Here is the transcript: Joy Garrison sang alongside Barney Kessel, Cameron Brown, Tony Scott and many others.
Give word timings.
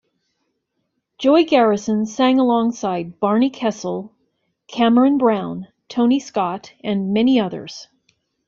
Joy 1.19 1.45
Garrison 1.45 2.07
sang 2.07 2.39
alongside 2.39 3.19
Barney 3.19 3.51
Kessel, 3.51 4.11
Cameron 4.67 5.19
Brown, 5.19 5.67
Tony 5.89 6.19
Scott 6.19 6.73
and 6.83 7.13
many 7.13 7.39
others. 7.39 7.87